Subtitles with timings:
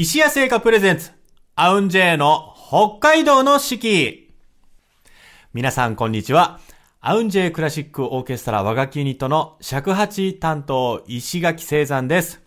[0.00, 1.10] 石屋製菓プレゼンツ、
[1.56, 4.32] アウンジェイの北海道の四季。
[5.52, 6.60] 皆さんこんにちは。
[7.00, 12.40] アウンジェイクラシックオーケストラ和楽器ユニットの尺八担当石垣聖山です。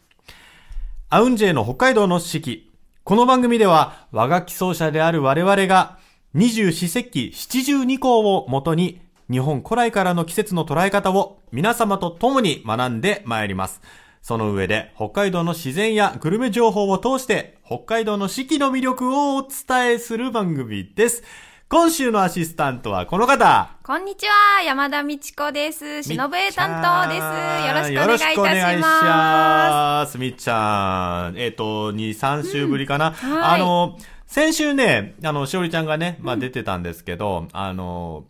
[1.09, 2.71] アウンジェイの北海道の四季。
[3.03, 5.99] この番組では和楽器奏者である我々が
[6.33, 13.81] 二十四節気七十二項をもとに日本古来からの季節の捉え方を皆様と共に学んでまいります。
[14.22, 21.23] その上で北海道の自然やグルメ情報を通して北海道の四季の魅力をお伝えする番組です。
[21.70, 23.78] 今週のアシスタントはこの方。
[23.81, 26.04] こんにちは、山田美智子です。
[26.04, 27.98] しのぶえ担当です。
[27.98, 30.12] よろしくお願いいたします。
[30.12, 30.18] す。
[30.18, 31.38] みっちゃん。
[31.38, 33.12] えっ、と、2、3週ぶりかな。
[33.12, 33.98] はいあの、
[34.28, 38.26] 先週ね、あの、しおりちゃんがね、まあ出てたんですけど、あの、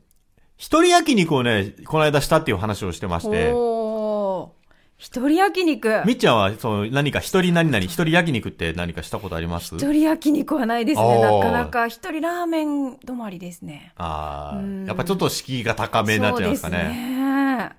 [0.55, 3.51] 一人焼肉をね、この間したっていう話をしてまして。
[5.01, 6.03] 一人焼肉。
[6.05, 9.73] みっちゃんは、そう、何か一人何々、一人焼肉って何かしたことあります？
[9.75, 11.19] 一人焼肉はないですね。
[11.19, 13.93] なかなか一人ラーメン止まりですね。
[13.97, 16.77] ああ、うんやっぱちょっと敷居が高めになっちゃいますかね。
[16.77, 17.71] そうですね。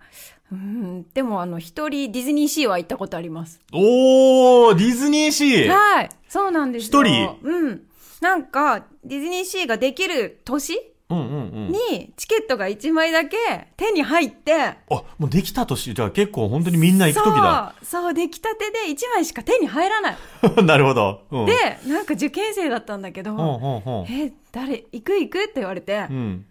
[0.51, 3.61] うん、でもあの、一人ディズニーシーは行ったことあります。
[3.73, 6.09] おー、ディズニーシーはい。
[6.29, 7.05] そうなんですよ。
[7.05, 7.39] 一人？
[7.41, 7.83] うん。
[8.21, 10.77] なんか、ディズニーシーができる年。
[11.13, 13.37] に、チケットが1枚だけ
[13.77, 14.77] 手に入って、あ、
[15.19, 17.75] もうできたとし、じゃあ結構本当にみんな行くときだ。
[17.83, 20.17] そう、そう、出来たてで1枚しか手に入らない。
[20.65, 21.23] なるほど。
[21.31, 21.53] うん、で、
[21.87, 24.13] なんか受験生だったんだけど、ほんほん。
[24.13, 26.47] え、誰、行く行くって言われてう、ん。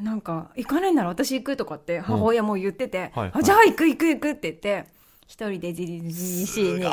[0.00, 4.93] なんか、行かないなら私行くとかって母親も言ってて、はいはいあじゃあ行く行く行くって言って、
[5.26, 6.84] 一人でディズニーシーに。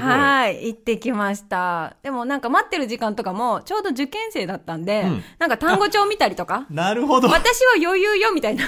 [0.00, 1.96] はい、行ってきました。
[2.02, 7.28] でもなんか待ってる時間とかも、ちょうど受験生だったんで、うんなんか単語帳見たりとか、 なるほど。
[7.28, 8.64] 私は余裕よみたいな。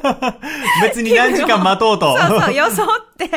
[0.82, 2.16] 別に何時間待とうと。
[2.18, 3.30] そうそう、装って、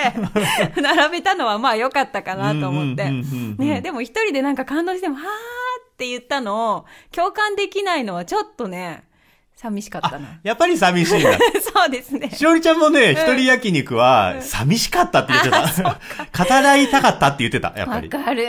[0.82, 3.10] 並べたのはまあ良かったかなと思って。
[3.58, 9.04] ね、でも一人でなんか感動しても、はーって言ったのを、共感できないのはちょっとね、
[9.62, 10.40] 寂しかったな。
[10.42, 11.38] やっぱり寂しいんだ。
[11.62, 12.32] そうですね。
[12.32, 16.00] しおりちゃんもね、一人焼肉は寂しかったって言ってた。
[16.44, 18.10] 語らいたかったって言ってた、やっぱり。
[18.10, 18.44] わかる。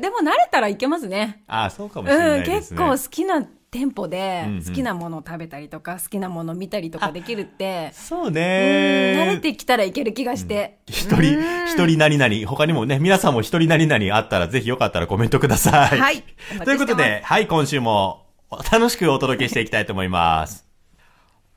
[0.00, 1.42] でも慣れたらいけますね。
[1.46, 2.58] ああ、そうかもしれなうん、いですね。
[2.60, 10.78] 結構好きな店舗でうんうん、好きなものを食べたりとか、好きなものを見たりとかできるって、そううんね慣れてきたらいける気がして。
[10.88, 15.98] 一人、一人何々、他にもね、皆さんも一人何々あったら、ぜひよかったらコメントください。
[16.00, 16.24] はい
[16.64, 18.27] ということで、はい、今週も
[18.72, 20.66] 楽しくお届けしていきたいと思います。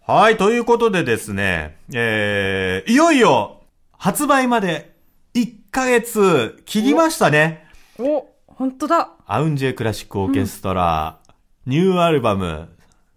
[0.05, 3.61] はい、ということでですね、えー、いよいよ、
[3.97, 4.93] 発売まで
[5.33, 7.65] 1ヶ月切りましたね。
[7.97, 9.11] お、本当だ。
[9.25, 11.19] アウンジェクラシックオーケストラ、
[11.65, 12.67] ニューアルバム、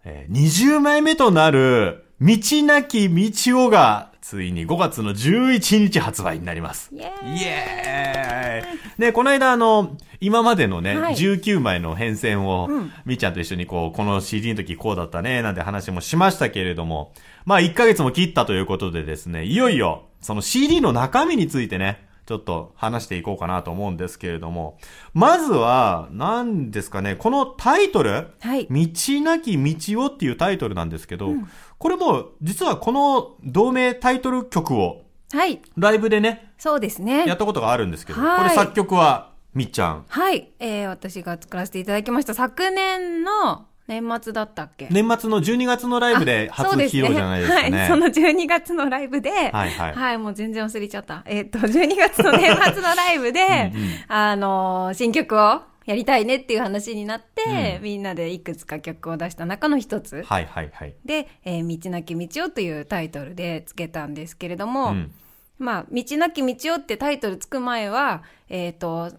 [0.05, 6.91] えー20枚目となる、道なき道をが、ついに5月の11日発売になります。
[6.93, 7.37] イエーイ。
[7.37, 9.01] イエーイ。
[9.01, 11.15] ね、この間あの、今までのね、はい。
[11.15, 12.91] 19枚の変遷を、うん。
[13.05, 17.13] みーちゃんと一緒にこう、この CD の時こうだったね、なんて話もしましたけれども、
[17.45, 24.79] まあ1ヶ月も切ったということでですね、いよいよ、その CD の中身についてね、ちょっと話していこうかなと思うんですけれども、
[25.13, 28.67] まずは、何ですかね、このタイトル、はい。
[28.71, 31.35] 道なき道をっていうタイトルなんですけど、
[31.79, 35.03] これも、実はこの同名タイトル曲を、
[35.33, 35.61] はい。
[35.77, 37.27] ライブでね、そうですね。
[37.27, 40.05] やったことがあるんですけど、はいこれ作曲は、みっちゃん。
[40.09, 40.51] はい。
[40.59, 42.35] えー、私が作らせていただきました。
[42.35, 44.89] 昨年の年末だったっけ？
[44.91, 47.79] 年末の12月のライブで初披露じゃないですかね。
[47.79, 47.89] はい。
[47.89, 51.23] その12月のライブで、はいはいはい、もう全然忘れちゃった。
[51.27, 60.23] えっ、と、12月の年末のライブで、うんうんあのー新曲をやりたいねっていう話になって、うんみんなでいくつか曲を出した中の一つ。
[60.23, 60.95] はいはいはい。
[61.05, 65.15] で、えー道なき道をというタイトルでつけたんですけれども、うん
[65.59, 69.13] まあ、道なき道をってタイトルつく前は、えっ、と、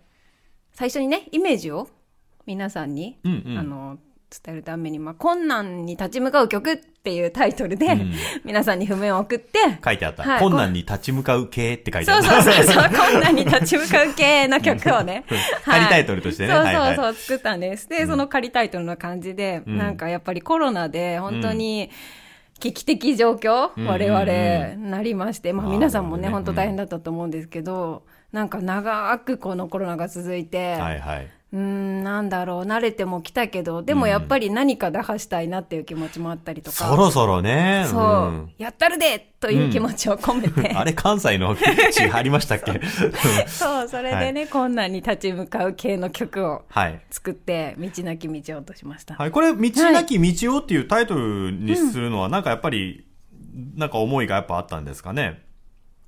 [0.74, 1.90] 最初にね、イメージを
[2.46, 3.98] 皆さんに、うんうんあの、
[4.30, 8.14] 伝えるために、まあ、困難に立ち向かう曲っていうタイトルで、うん。
[8.44, 10.24] 皆さんに譜面を送って、書いてあった。
[10.24, 12.44] はい困難に立ち向かう系って書いてあそうった。
[12.44, 15.24] そうそうそう、 困難に立ち向かう系の曲をね、
[15.64, 16.54] 仮タイトルとしてね。
[16.54, 16.96] そうはいはい。
[16.96, 17.88] そうそう、作ったんです。
[17.88, 19.78] で、その仮タイトルの感じで、うん。
[19.78, 21.92] なんかやっぱりコロナで本当に、
[22.60, 31.28] 危機的状況、うん我々なりまして、まあ皆さんもね本当大変だったと思うんですけど、なんか長くこのコロナが続いて、はいはい。
[31.56, 36.76] うーん、なんだろう、慣れても来たけど、でもやっぱり何か打破したいなっていう気持ちもあったりとか。
[36.90, 37.86] そろそろね。
[37.88, 42.82] そう、んやったるでという気持ちを込めて、あれ関西の地ありましたっけ？
[43.48, 47.00] そう、それでね、困難に立ち向かう系の曲をはい。
[47.10, 49.16] 作って、道なき道をとしました。
[49.16, 49.32] はい。
[49.32, 53.06] これ、道なき道をっていうタイトルにするのは、なんかやっぱり、
[53.76, 55.42] なんか思いがやっぱあったんですかね？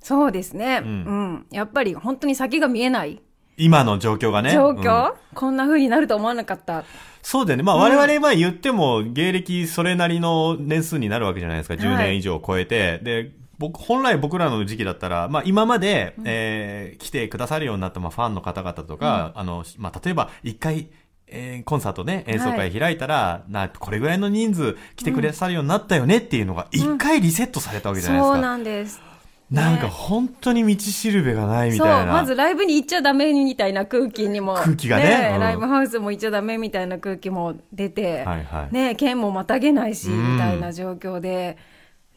[0.00, 0.80] そうですね。
[0.84, 0.92] ううん
[1.36, 1.46] ん。
[1.50, 3.22] やっぱり本当に先が見えない。
[3.58, 4.52] 今の状況がね。
[4.52, 6.84] 状うん況、こんな風になると思わなかった。
[7.22, 7.62] そうだよね。
[7.62, 11.74] まあ、我々は言っても、芸歴それなりの年数になるわけじゃないですか。
[11.74, 13.00] 10年以上超えて。
[13.02, 20.88] で、僕、本来僕らの時期だったら、まあ、今まで、えー来てくださるようになった、まあ、ファンの方々とか、あの、まあ、例えば、一回、
[21.26, 28.34] えーコンサートね、演奏会開いたら、な、これぐらいの人数来てくださるようになったよねっていうのが、一回リセットされたわけじゃないですか。
[28.34, 29.07] そうなんです。
[29.50, 32.12] なんか本当に道しるべがないみそう、たいな。
[32.12, 34.54] まずライブに行っちゃダメみたいな空気にも。
[34.56, 41.56] 空気がねうんライブハウスも行っちゃダメみたいな空気も出て、はいはいね県もまたげないし、うんみたいな状況で、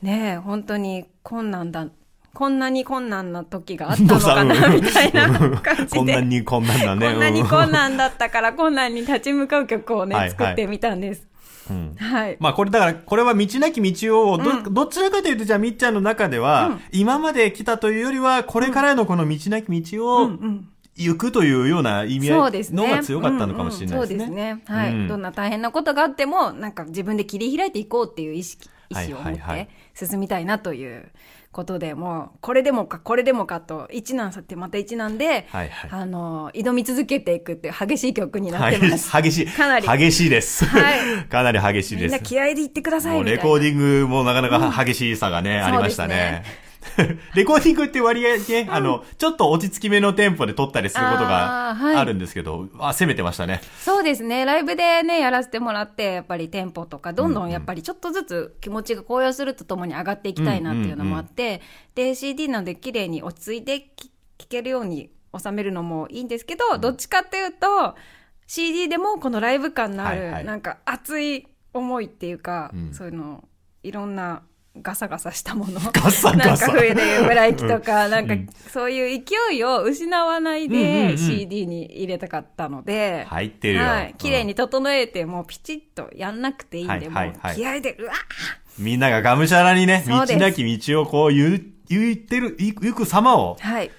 [0.02, 1.88] ね本当に困難だ。
[2.34, 5.28] こんなに困難な時があったのかな、みたいな
[5.62, 6.00] 感じで。
[6.00, 7.12] こんなにこんなんだね。
[7.12, 11.28] こんなにうん困難だったから、困難に立ち向かう曲をね、はいはい作ってみたんです。
[11.70, 12.38] うんはい。
[12.40, 20.32] まあこれだから、これは道なき道をど、どちらかというと、じゃあみっちゃんの中では、今まで来たというよりは、これからのこの道なき道を
[20.96, 22.52] 行くというような意味合い。
[22.72, 24.16] のが強かったのかもしれないですね。
[24.16, 24.62] うんうんそうですね。
[24.66, 31.12] はい、うんどんな大変なことがあっても、なんか自分で切り開いていこうっていう意識、意思を持っはいはいはいて進みたいなという
[31.52, 39.12] ことで、もう、これでもか、これでもかと、一難去ってまた一難で、はいはいあの、挑み続けていくっていう激しい曲になってます。
[39.12, 39.48] 激しい。
[39.52, 40.66] かなり激しいです。
[40.66, 42.30] はいかなり激しいみんなです。
[42.30, 43.38] 気合で言ってくださいみたいな。
[43.38, 46.71] レコーディングもなかなか激しさがね、ありましたね。
[47.36, 53.62] レコーディングって割合ね、あの、ちょっと落ち着き目のテンポで撮ったりすることがあるんですけど、あ、攻めてましたね。
[53.80, 54.46] そうですね。
[54.46, 61.62] ライブでね、やらせてもらって、やっぱりテンポとか、どんどんやっぱりちょっとずつ気持ちが高揚するとともに上がっていきたいなっていうのもあって、
[61.96, 67.96] で、CD なんで綺麗に落ち着いて聴けるように収めるのもいいんですけど、どっちかっていうと、
[68.48, 70.46] CD でもこのライブ感のある、はいはい。
[70.46, 72.94] なんか熱い思いっていうか、うん。
[72.94, 73.46] そういうの、
[73.84, 74.44] いろんな
[74.80, 75.80] ガサガサしたもの。
[75.92, 83.84] ガサガサなんか冬でいうブライキとか、なんかうんそういう勢いを失わないでん CD に入れたかったので、入ってるよ。
[83.86, 84.16] はい。
[84.18, 88.14] 綺麗うんに整えて、もうピチッとやんなくていいんで、もう気合で、うわ
[88.80, 93.92] みんなががむしゃらにね、道なき道をこう言う、言ってる、行く行く様を、はい。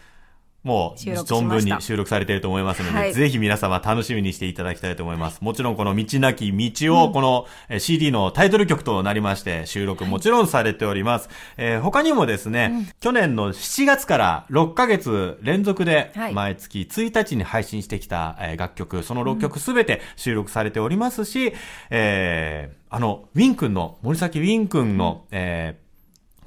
[0.62, 3.12] もう存分に収録されていると思いますので、はい。
[3.12, 5.40] ぜひ皆様楽しみにしていただきたいと思います。
[5.40, 11.28] もちろんこの道なき道を、このえー CD のタイトル曲となりまして、収録もちろんされております。
[11.56, 16.34] えー他にもですね、去年の7月から6ヶ月連続ではい。
[16.34, 21.52] 毎月1日に配信してきたえー楽曲、その6曲すべて収録されておりますし、
[21.90, 25.81] えーあの、ウィン君の、森崎ウィン君の、えー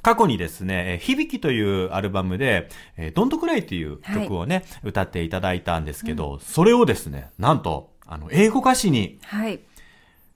[0.06, 9.62] 過去にですね、えー響きというアルバムで、えー、ドントクライという曲をね、歌っていただいたんですけど、それをですね、なんと、あの、英語歌詞に、はい。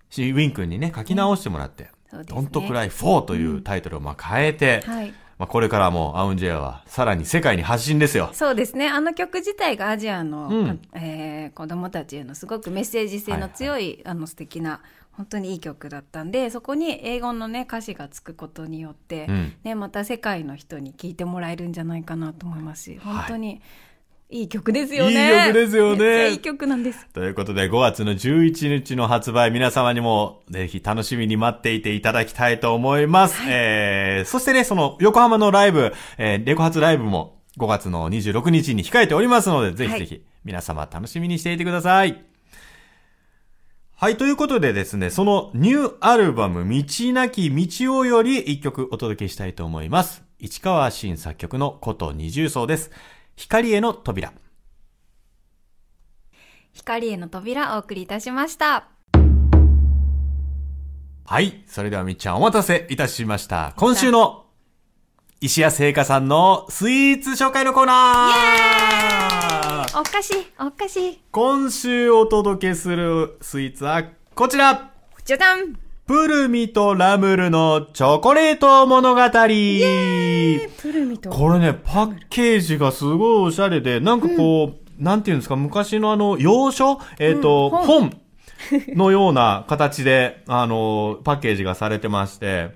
[0.09, 5.13] しウィン君にね、書き直してもらって、そうですねドントクライ4というタイトルをまあ変えて、はい。
[5.39, 8.29] まあこれからもアウンジェアはさらに世界に発信ですよ。
[8.33, 8.87] そうですね。
[8.87, 14.81] あの曲自体がアジアの、うんえー子供たちへのすごくメッセージ性の強い、あの素敵な、
[15.11, 23.61] 本当にいい曲だったんで、そこに英語のね、歌詞がつくことによって、うんね、また世界の人に聴いてもらえるんじゃないかなと思いますし、本当に
[24.31, 25.11] いい曲ですよね。
[25.11, 27.07] いい曲ですよねいい曲なんです。
[27.13, 33.41] ということで、5月の11日の発売、皆様にもぜひ楽しみに待っていていただきたいと思います。
[33.47, 42.23] えー、そしてね、その横浜のライブ、えー、レコ発ライブも5月の26日に控えておりますので、ぜひぜひ皆様楽しみにしていてください。
[43.95, 46.83] はい、ということでですね、そのニューアルバム、道
[47.13, 50.21] なき道をより一曲お届けしたいと思います。
[50.37, 52.91] 市川新作曲のこと二重奏です。
[53.39, 54.33] 光への扉。
[56.73, 58.89] 光への扉お送りいたしました。
[61.25, 61.63] はい。
[61.65, 63.73] それではみっちゃんお待たせいたしました。
[63.77, 64.47] 今週の
[65.39, 71.21] 石谷製菓さんのスイーツ紹介のコーナーお菓子、お菓子。
[71.31, 74.03] 今週お届けするスイーツは
[74.35, 74.91] こちら
[75.23, 81.29] じゃじゃんプルミとラムルのチョコレート物語プルミと。
[81.29, 86.99] これね、パッケージがすごいおしゃれで、なんかこう、なんていうんですか、昔のあの、洋書？
[87.19, 88.21] えっ、と、うん本
[88.97, 92.71] のような形で、あの、パッケージがされてまして、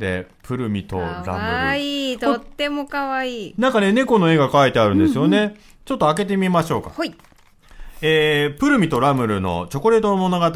[0.00, 1.24] で、プルミとラムル。
[1.26, 2.18] かわいい。
[2.18, 3.54] とってもかわいい。
[3.56, 5.54] なんかね、猫の絵が描いてあるんですよね。
[5.84, 6.90] ちょっと開けてみましょうか。
[6.90, 7.14] ほい。
[8.02, 10.46] えー、プルミとラムルのチョコレートの物語。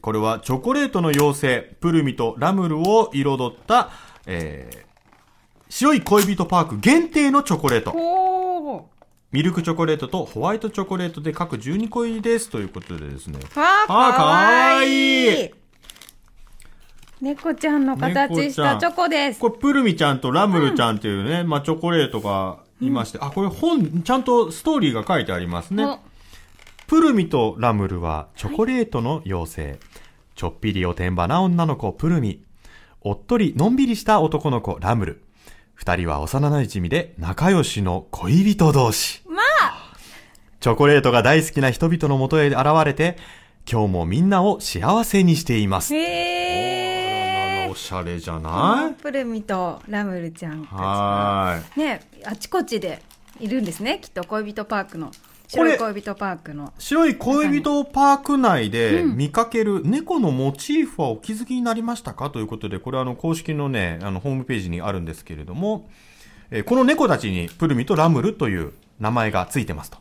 [0.00, 3.90] これはチョコレートの妖精、プルミとラムルを彩った、
[4.26, 4.84] えー、
[5.68, 7.94] 白い恋人パーク限定のチョコレート。
[9.32, 12.48] ミルクチョコレートとホワイトチョコレートで各12個入りです。
[12.48, 13.38] ということでですね。
[13.54, 14.32] わあ、かあーかわ
[14.76, 15.50] わいい。
[17.20, 19.40] 猫ちゃんの形したチョコです。
[19.40, 25.98] これ、プルミちゃんとラムルちゃんっていうね、まあ、チョコレートがいまして、あ、これ本、ちゃんとストーリーが書いてありますねお。
[26.86, 29.78] プルミとラムルはチョコレートの妖精。
[30.36, 32.44] ちょっぴりおてんばな女の子プルミ。
[33.00, 35.22] おっとりのんびりした男の子ラムル。
[35.74, 39.22] 二人は幼馴染で仲良しの恋人同士。
[39.26, 39.96] まあ
[40.60, 43.16] チョコレートが大好きな人々のもとへ現れて、
[43.68, 45.92] 今日もみんなを幸せにしています。
[45.92, 48.94] へえおしゃれじゃない？
[49.02, 51.84] プルミとラムルちゃんたちはーい。
[51.84, 53.02] ねあちこちで
[53.40, 55.10] いるんですねきっと恋人パークの
[55.48, 56.72] 白い恋人パークの。
[56.78, 62.30] 白い恋人パーク内で見かける猫のモチーフはお気づきになりましたか？
[62.30, 65.88] ということで、これはあの公式のね、あのホームページにあるんですけれども、
[66.50, 69.98] えーこの猫たちにプルミとラムルという名前がついてますと。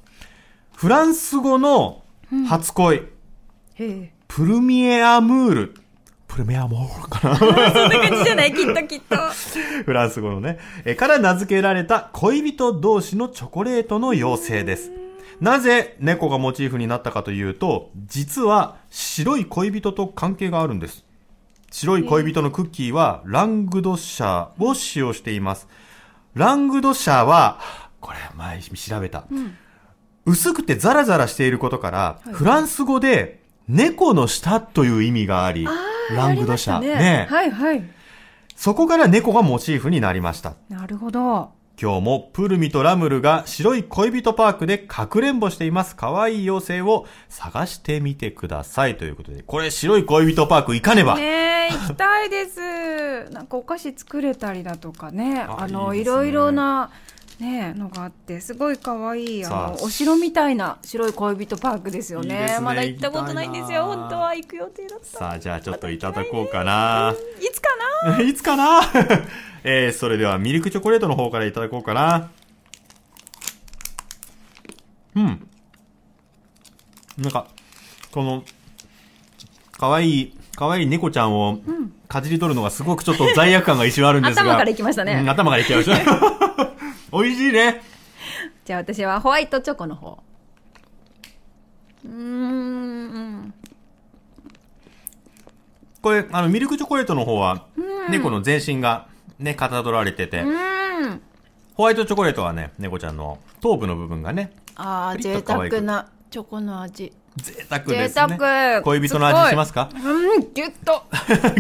[0.76, 2.04] フランス語の
[2.48, 3.04] 初恋、へ
[3.80, 4.14] え。
[4.28, 5.74] プルミエアムール。
[6.28, 7.36] プルミエアムールかな？
[7.38, 7.50] そん
[7.90, 8.54] な感じじゃない？
[8.54, 9.16] きっときっと。
[9.86, 14.92] フランス語のね、えーから名付けられた恋人同士のチョコレートの妖精です。
[15.42, 21.06] なぜ猫がモチーフになったかというと、実は白い恋人と関係があるんです。
[21.72, 25.68] 白い恋人のクッキーはラングドシャーを使用しています。
[26.34, 27.60] ラングドシャーは、
[28.00, 29.26] これ前調べた。
[30.26, 35.68] 薄くてザラザラしていることから、フランス語で猫の舌という意味があり、
[36.16, 36.78] ラングドシャー。
[36.78, 37.96] ありましたねはいはい
[38.56, 40.56] そこから猫がモチーフになりました。
[40.70, 41.52] なるほど
[41.82, 45.96] 今日もプルミとラムルが白い恋人パークでかくれんぼしています。
[45.96, 48.98] 可愛い妖精を探してみてください。
[48.98, 51.16] ということで、これ白い恋人パーク行かねば。
[51.16, 56.92] ねえ行きたいですなんかお菓子作れたりだとかねああのいろいろな
[57.40, 59.50] ねのがあってすごい可愛いあ。
[59.50, 62.48] のお城みたいな白い恋人パークですよね。
[62.48, 62.60] ね。
[62.62, 63.86] まだ行ったことないんですよ。
[63.86, 65.06] 本当は行く予定だった。
[65.06, 67.14] さあ、じゃあちょっといただこうかな。
[67.40, 67.70] いつか
[68.08, 68.22] な？
[68.22, 68.82] いつかな？
[69.64, 72.32] えー、それではミルクチョコレートの方からいただこうかな。
[75.16, 75.48] うん。
[77.18, 77.48] なんか、
[78.12, 78.44] この、
[79.72, 81.60] かわいい、かわいい猫ちゃんを
[82.08, 84.44] かじり取るのがすごくちょっと罪悪感が一瞬あるんですが。
[84.54, 85.14] 頭からいきましたね。
[85.14, 86.45] うん頭からいきました。
[87.12, 87.82] 美味しいね。
[88.64, 90.24] じゃあ私はホワイトチョコの方。
[92.06, 93.54] うーん。
[96.02, 97.66] これ、あの、ミルクチョコレートの方は、
[98.10, 99.08] 猫の全身が
[99.40, 101.22] ね、かたどられてて、うん。
[101.74, 107.12] ホワイトチョコレートはね、猫ちゃんの頭部の部分がね、ああ贅沢なチョコの味。
[107.38, 108.38] 贅沢です贅ね。
[108.38, 108.82] 沢。
[108.82, 109.90] 恋人の味しますか？
[109.94, 109.98] う
[110.38, 111.04] んギュッと。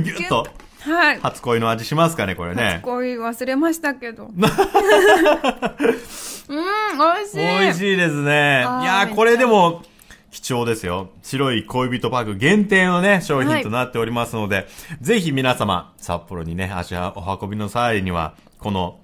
[0.01, 0.47] ぎゅっと。
[0.91, 2.79] はい初恋の味しますかね、これね。
[2.83, 4.43] 恋忘れましたけど うん美
[7.21, 8.61] 味しい美味しいですね。
[8.61, 9.83] いやこれでも、
[10.35, 11.11] 貴重ですよ。
[11.23, 14.67] 白い恋人パーク限定のね、商品となっておりますので、
[14.99, 18.99] ぜひ皆様、札幌にね、足お運びの際には、この、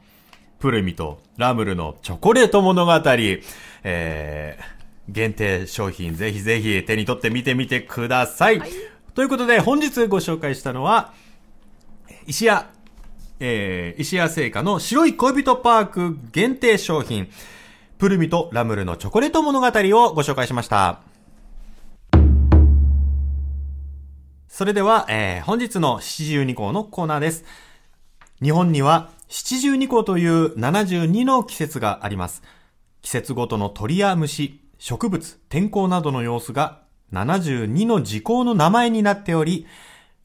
[0.60, 2.92] プルミとラムルのチョコレート物語、
[3.84, 4.64] えー、
[5.12, 8.62] 限定商品ぜひぜひ手に取って見てみてください。
[9.16, 11.14] ということで、本日ご紹介したのは、
[12.32, 12.70] 石屋、
[13.42, 17.28] えー、石屋製菓の白い恋人パーク限定商品、
[17.98, 21.02] プルミとラムルのチョコレート物語をご紹介しました。
[24.48, 27.44] それでは、えー、本日の七十二項のコーナーです。
[28.42, 32.44] 日本には七十二項という72の季節があります。
[33.02, 36.80] 季節ごとの鳥や虫、植物、天候などの様子が
[37.12, 39.68] 72の時効の名前になっており、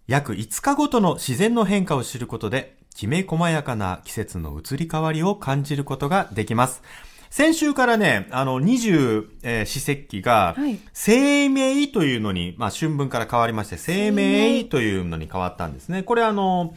[0.07, 6.83] 約5日ごとの自然の変化を知ることで、きめ細やかな季節の移り変わりを感じることができます。
[7.29, 16.03] 先週からね、あの、二十、えー四節気がはい、生命というのに、まあ、春分から変わりまして、生命というのに変わったんですね。
[16.05, 16.75] これあの、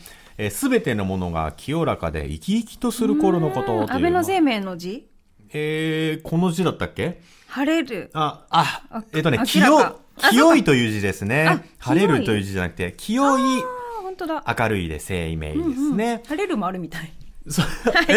[0.49, 5.07] すべてのものが清らかで生き生きとする頃のことというの安倍の生命の字？
[5.53, 7.21] えー、この字だったっけ？
[7.47, 8.09] 晴れる。
[8.13, 9.65] あ、ああ、えっとね、明清
[10.29, 11.65] 清いという字ですあね。
[11.79, 13.65] 晴れるという字じゃなくて、清い、あ
[14.03, 14.43] 本当だ。
[14.59, 16.21] 明るいで生命ですね。
[16.27, 17.11] 晴れるもあるみたい。
[17.47, 17.67] そは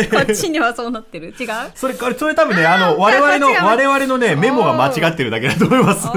[0.00, 1.28] いこっちにはそうなってる。
[1.28, 1.49] 違う？
[1.75, 6.09] それ、それ多分ね、あの、我々の、我々のね、メモが間違ってるだけだと思います。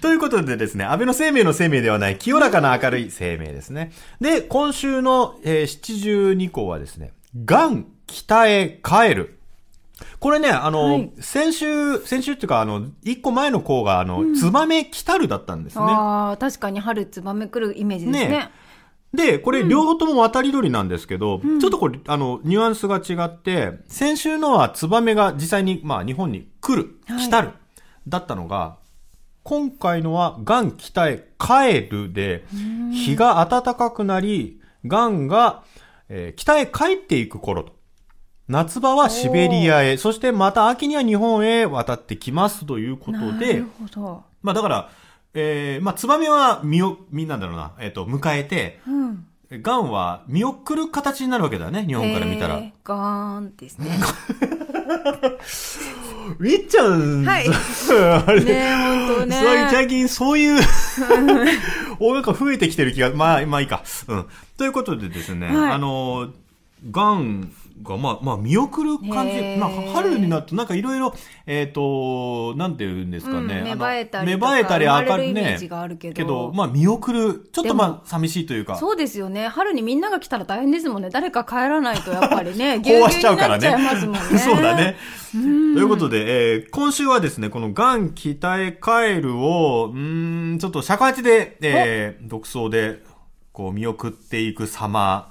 [0.00, 3.92] ということでですね、安倍の生命の生命ではない、清らかな明るい生命ですね。
[4.20, 7.12] で、今週の、えー、七十二項はですね、
[7.44, 9.33] がん、北へ帰る。
[10.20, 11.12] これね、あの、はい。
[11.20, 15.84] 先週、先週っていうか、あの、一個前の項が、あの、ツバメ来たるだったんですね。
[15.86, 18.28] ああ確かに春ツバメ来るイメージですね。
[18.28, 18.50] ね。
[19.14, 27.26] で、これ両方とも渡り鳥なんですけど、ちょっとこれ、あの、ニュアンスが違って、先週のはツバメが実際に、まあ日本に来る、はい。
[27.26, 27.50] 来たる、
[28.08, 28.78] だったのが、
[29.44, 32.44] 今回のは、ガン北へ帰るで、
[32.92, 35.62] 日が暖かくなり、ガンが、
[36.08, 37.72] えー北へ帰っていく頃と
[38.48, 44.22] 夏場はシベリアへ、そしてまた秋には日本へ渡ってきますということなでる、ほど。
[44.42, 44.90] まあだから、
[45.32, 49.26] えー、まあツバメは見を、みんなんだろうな、えっ、と、迎えて、うん。
[49.50, 52.60] ガンは見送る形になるわけだよね、日本から見たら。
[52.82, 53.98] ガーンですね。
[56.38, 58.74] みっちゃん、はい あれ、ねえ、
[59.08, 59.68] 本当ね。
[59.70, 60.62] 最近そういう、
[62.00, 63.82] おなんか増えてきてる気が、まあ、まあいいか。
[64.08, 64.26] うん。
[64.56, 66.28] ということでですね、はいあの、
[66.90, 67.50] ガン
[67.82, 71.14] が、まあ、まあ、見送る感じまあ、春になると、なんかいろいろ、
[71.46, 73.58] えっ、と、なんて言うんですかね。
[73.58, 75.68] うん芽生えたり芽生えたり、明るるいねイメージ。
[75.68, 77.48] があるけどまあ、見送る。
[77.52, 78.76] ちょっとまあ、寂しいというか。
[78.76, 79.48] そうですよね。
[79.48, 81.10] 春にみんなが来たら大変ですもんね。
[81.10, 83.68] 誰か帰らないとやっぱりね、 ぎゅうぎゅうしちゃうからね。
[83.68, 84.38] になっちゃいますもんね。
[84.38, 84.96] そうだね。
[85.32, 93.00] ということで、えー今週はですね、このガン北へ帰るを、うーん、ちょっと尺八で、えー独奏で、
[93.54, 95.30] こう見送っていく様。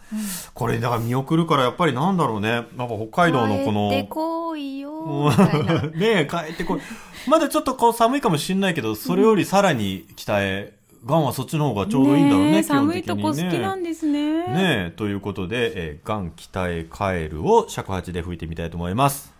[0.53, 2.65] これ、だから見送るからやっぱりなんだろうね。
[2.77, 5.82] なんか北海道のこの、帰ってこいよ、みたいな。
[5.82, 6.80] ねえ、帰ってこい。
[7.27, 10.72] まだちょっとこう寒いかもしんないけど、それよりさらに北へ、
[11.06, 14.48] ガンはそっちの方がちょうどいいんだろうね、え基本寒いとこ好きなんですね。
[14.48, 14.53] ね
[14.88, 19.33] え、ということで、えー、ガン北へ帰るを尺八で吹いてみたいと思います。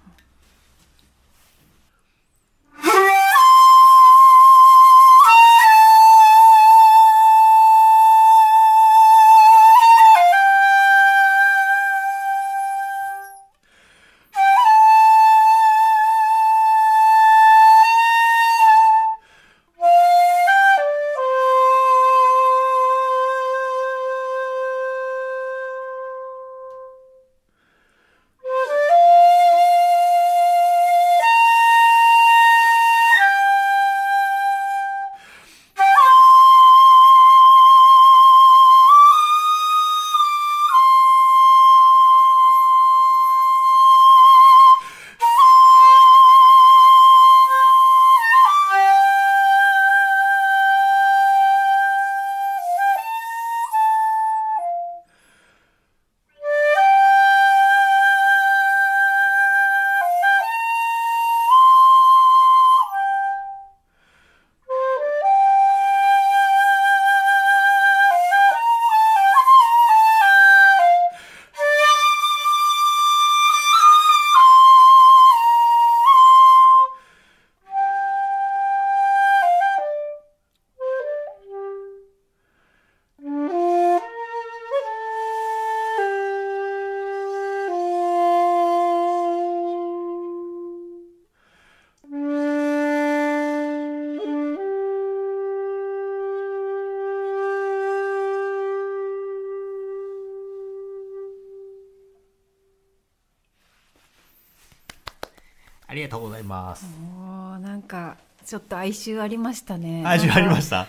[106.54, 106.86] ます。
[107.18, 110.04] おーなんかちょっと哀愁ありましたね。
[110.06, 110.88] 味ありましした。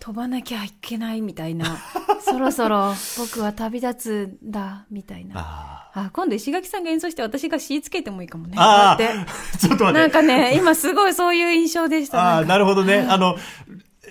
[0.00, 1.78] 飛ばなきゃいけないみたいな。
[2.20, 5.34] そろそろ僕は旅立つんだみたいな。
[5.40, 8.54] ああ今度石垣さんが演奏して私が詩つけてもいいかもね。
[8.56, 9.30] あこうやって。
[9.30, 10.00] ー、 ちょっと待って。
[10.00, 12.18] なんかね、今すごいそういう印象でした。
[12.18, 13.06] ああ、なるほどね。
[13.08, 13.36] あの、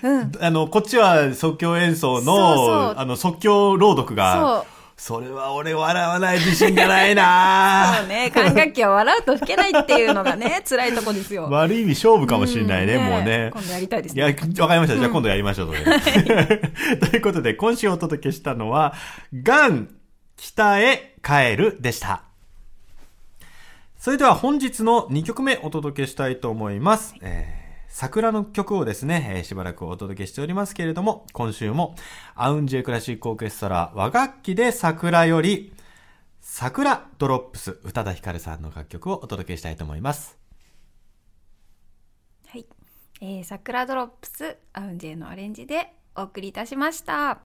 [0.02, 0.32] うん。
[0.40, 4.64] あの、こっちは即興演奏の、あの、即興朗読が、
[4.96, 11.48] それは俺笑わない自信がないなそうね、管楽器は笑うと吹けないっていうのがね、 辛いとこですよ。
[11.50, 13.50] 悪い意味勝負かもしれないね、うんもうね。
[13.52, 14.36] 今度やりたいですいや、ね。
[14.58, 14.96] わかりました。
[14.98, 16.00] じゃあ今度やりましょう、それ。
[17.10, 18.94] ということで、今週お届けしたのは、
[19.34, 19.90] ガン、
[20.38, 22.22] 北へ帰るでした。
[23.98, 27.14] それでは本日の2曲目お届けしたいと思います。
[27.20, 27.55] えー
[27.98, 31.94] 桜の曲をですね、えーしばらくお届けしておりますけれども、今週も、
[32.34, 35.72] アウンジェクラシックオーケストラ和楽器で桜より、
[36.42, 40.36] 桜ドロップス、宇多田ヒカルさんの楽曲をお届けしたいと思います。
[42.48, 42.66] はい。
[43.22, 47.38] えー、桜ドロップス、 AUNJ のアレンジでお送りいたしました。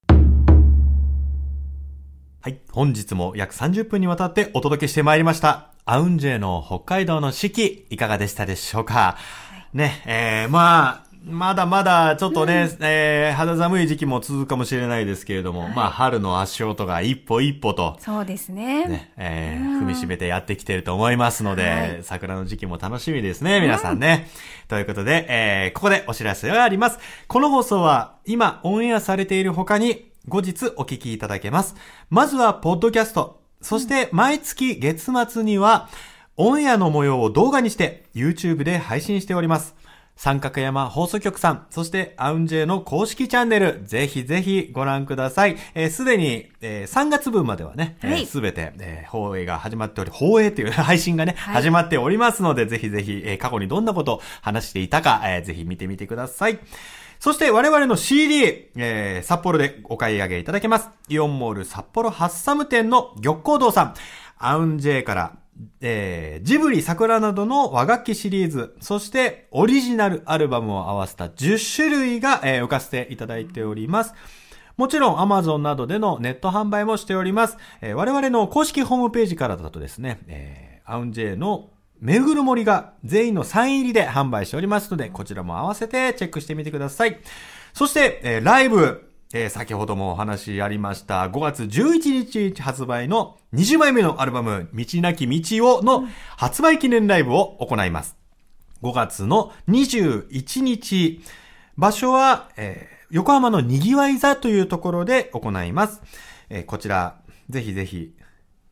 [2.42, 2.60] はい。
[2.74, 5.72] 本日も約30分にわたってお届けしてまいりました。
[5.86, 9.18] AUNJ の北海道の四季、いかがでしたでしょうか、
[9.74, 18.88] ね、えー、まあ、まだまだちょっとね、えー肌寒い時期も続くかもしれないですけれども、まあ春の足音が一歩一歩と、そうですね。
[18.88, 24.30] ね、えーうん踏みしめてやってきてると思いますので、はい桜の時期も楽しみですね、皆さんね。
[24.68, 27.00] ということで、えーここでお知らせがあります。
[27.28, 31.76] この放送は今オンエアされている他に後日お聞きいただけます。
[32.10, 33.42] まずは、ポッドキャスト。
[33.62, 35.90] そして、毎月月末には、
[36.38, 39.76] オンエアの模様を動画にして YouTube で配信しております。
[40.16, 45.58] 三角山放送局さん、そしてアウンジェの公式チャンネル、ぜひぜひご覧ください。
[45.74, 56.60] えーすでに、えー3月分まではね、はいすべて、えー放映が始まっており、放映という 配信がね、はい始まっておりますので、ぜひぜひ、えー過去にどんなことを話していたか、えーぜひ見てみてください。
[57.20, 60.90] そして我々の CD、えー札幌でお買い上げいただけます。
[61.10, 63.94] イオンモール札幌ハッサム店の玉光堂さん、
[64.38, 65.34] アウンジェイから、
[65.82, 74.14] えージブリ桜などの和楽器シリーズ、そしてオリジナルアルバムを合わせた10種類が、えー浮かせていただいております。
[74.78, 77.58] もちろん Amazon などでのネット販売もしております。
[77.82, 81.70] えー我々の公式ホームページからだとですね、えーアウンジェイの
[82.00, 87.20] めぐる森が全員のサイン入りで販売しておりますので、こちらも合わせてチェックしてみてください。
[87.74, 98.18] そして、えーライブ、えー先ほどもお話ありました、5月11日発売の20枚目のアルバム、道なき道をの発売記念ライブを行います。
[98.84, 101.22] 5月の21日、
[101.78, 106.02] 場所は、えー横浜のにぎわい座というところで行います。
[106.50, 107.18] えーこちら、
[107.50, 108.14] ぜひぜひ、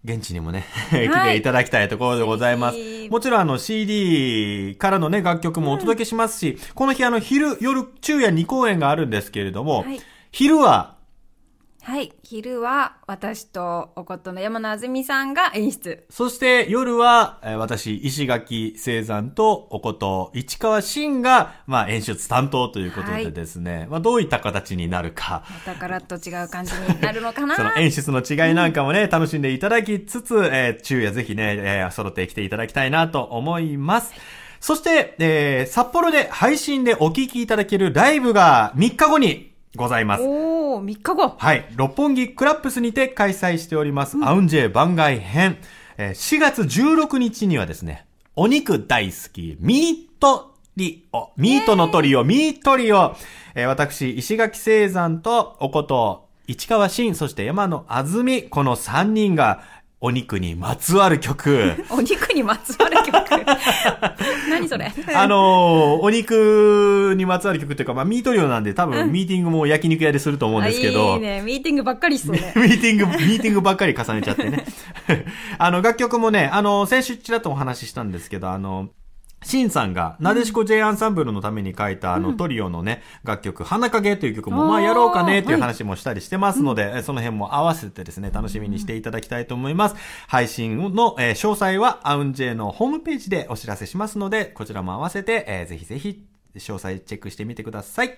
[0.05, 2.77] 現地にもね、来ていただきたいところでございます。
[2.77, 9.99] ぜひもちろんあの CD からのね、楽曲もお届けしますし、この日あの昼、夜、昼夜2公演があるんですけれども、はい
[10.31, 10.95] 昼は、
[11.81, 12.13] はい。
[12.23, 16.05] 昼は私とおことの山野あずみさんが演出。
[16.11, 34.13] そして夜は、えー私、石垣聖山とおこと市川真が、まあ演出担当ということでですね、まあどういった形になるか、またガラッと違う感じになるのかな その演出の違いなんかもね、楽しんでいただきつつ、えー昼夜ぜひね、えー揃ってきていただきたいなと思います。
[34.59, 40.23] そして、えー札幌で配信でお聞きいただけるライブが3日後にございます。
[40.23, 41.35] おー、3日後。
[41.37, 41.65] はい。
[41.75, 45.57] 六本木クラップスにて開催しております、アウンジェイ番外編。
[45.97, 48.05] えー4月16日にはですね、
[48.35, 53.15] お肉大好き、ミートリオ、ミートのトリオ、ミートリオ。
[53.53, 59.61] えー私、石垣聖山とおこと、市川真、そして山野あずみ、この3人が、
[60.01, 61.73] お肉にまつわる曲。
[61.91, 63.45] お肉にまつわる曲？
[64.49, 64.91] 何それ？
[65.13, 71.13] あのーお肉にまつわる曲っていうか、まあ、ミートリオなんで多分ミーティングも焼肉屋ですると思うんですけど。
[71.13, 71.41] あいいね。
[71.41, 72.53] ミーティングばっかりしそうね。
[72.55, 74.65] ミーティング、ミーティングばっかり重ねちゃってね。
[75.57, 78.89] あの、楽曲もね、あの、先週ちらっとお話ししたんですけど、あの、
[79.41, 89.95] シンさんが、なでしこ J アンサンブルのために書いた、あの、トリオのね、楽曲、花影という曲も、まあ、やろうかね、っていう話もしたりしてますので、えその辺も合わせてですね、楽しみにしていただきたいと思います。
[90.27, 96.25] 配信の、えー詳細は、アウンジェのホームページでお知らせしますので、こちらも合わせて、えーぜひぜひ、
[96.55, 98.17] 詳細チェックしてみてください。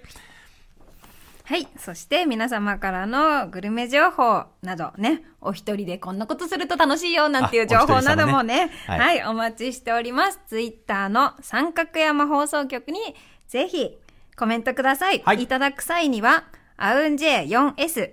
[1.52, 1.68] はい。
[1.78, 10.40] そして皆様からのグルメ情報などね、お一人でこんなことすると楽しいよなんていう情報などもね、ねは、はいいお待ちしております。
[10.48, 13.02] ツイッターの三角山放送局に
[13.50, 13.98] ぜひ
[14.38, 15.22] コメントください。
[15.26, 16.46] はいいただく際には、
[16.78, 18.12] アウン J4S、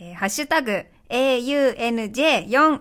[0.00, 2.80] えーハッシュタグ、AUNJ4S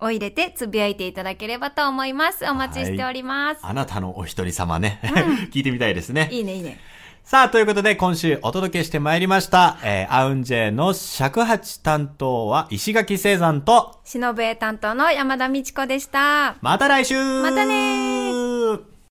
[0.00, 2.44] を入れてつぶやいていただければと思います。
[2.46, 3.60] お待ちしております。
[3.62, 4.98] あなたのお一人様ね、
[5.54, 6.28] 聞いてみたいですね。
[6.32, 6.80] いいね、いいね。
[7.22, 16.56] さあ、ということで今週お届けしてまいりました、えー、アウンジェの尺八担当は石垣聖山と、しのぶえ担当の山田美智子でした。
[16.60, 18.89] また来週またねー